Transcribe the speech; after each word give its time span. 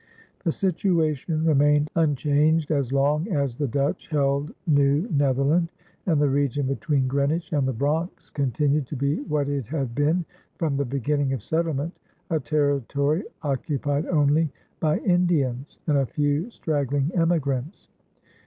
The 0.43 0.51
situation 0.51 1.45
remained 1.45 1.91
unchanged 1.95 2.71
as 2.71 2.91
long 2.91 3.27
as 3.31 3.55
the 3.57 3.67
Dutch 3.67 4.07
held 4.07 4.51
New 4.65 5.07
Netherland, 5.11 5.69
and 6.07 6.19
the 6.19 6.27
region 6.27 6.65
between 6.65 7.07
Greenwich 7.07 7.53
and 7.53 7.67
the 7.67 7.73
Bronx 7.73 8.31
continued 8.31 8.87
to 8.87 8.95
be 8.95 9.17
what 9.17 9.47
it 9.47 9.67
had 9.67 9.93
been 9.93 10.25
from 10.57 10.75
the 10.75 10.85
beginning 10.85 11.33
of 11.33 11.43
settlement, 11.43 11.93
a 12.31 12.39
territory 12.39 13.25
occupied 13.43 14.07
only 14.07 14.49
by 14.79 14.97
Indians 15.01 15.77
and 15.85 15.99
a 15.99 16.07
few 16.07 16.49
straggling 16.49 17.11
emigrants. 17.13 17.87